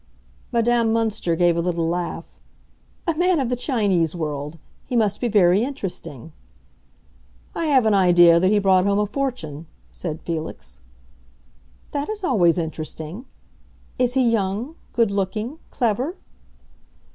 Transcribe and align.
Madame 0.51 0.87
Münster 0.89 1.37
gave 1.37 1.55
a 1.55 1.61
little 1.61 1.87
laugh. 1.87 2.39
"A 3.05 3.13
man 3.13 3.39
of 3.39 3.49
the 3.49 3.55
Chinese 3.55 4.15
world! 4.15 4.57
He 4.87 4.95
must 4.95 5.21
be 5.21 5.27
very 5.27 5.63
interesting." 5.63 6.31
"I 7.53 7.65
have 7.67 7.85
an 7.85 7.93
idea 7.93 8.39
that 8.39 8.49
he 8.49 8.57
brought 8.57 8.87
home 8.87 8.97
a 8.97 9.05
fortune," 9.05 9.67
said 9.91 10.19
Felix. 10.23 10.79
"That 11.91 12.09
is 12.09 12.23
always 12.23 12.57
interesting. 12.57 13.25
Is 13.99 14.15
he 14.15 14.27
young, 14.27 14.73
good 14.93 15.11
looking, 15.11 15.59
clever?" 15.69 16.15